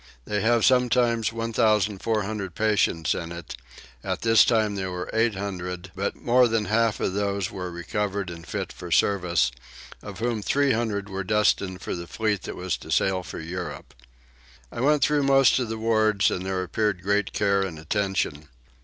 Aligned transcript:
They 0.25 0.41
have 0.41 0.65
sometimes 0.65 1.31
1400 1.31 2.55
patients 2.55 3.13
in 3.13 3.31
it: 3.31 3.55
at 4.03 4.23
this 4.23 4.43
time 4.43 4.73
there 4.73 4.89
were 4.89 5.11
800, 5.13 5.91
but 5.95 6.15
more 6.15 6.47
than 6.47 6.65
half 6.65 6.99
of 6.99 7.13
these 7.13 7.51
were 7.51 7.69
recovered 7.69 8.31
and 8.31 8.47
fit 8.47 8.73
for 8.73 8.89
service, 8.89 9.51
of 10.01 10.17
whom 10.17 10.41
300 10.41 11.07
were 11.07 11.23
destined 11.23 11.83
for 11.83 11.93
the 11.93 12.07
fleet 12.07 12.41
that 12.45 12.55
was 12.55 12.77
to 12.77 12.89
sail 12.89 13.21
for 13.21 13.39
Europe. 13.39 13.93
I 14.71 14.81
went 14.81 15.03
through 15.03 15.21
most 15.21 15.59
of 15.59 15.69
the 15.69 15.77
wards 15.77 16.31
and 16.31 16.47
there 16.47 16.63
appeared 16.63 17.03
great 17.03 17.31
care 17.31 17.61
and 17.61 17.77
attention. 17.77 18.47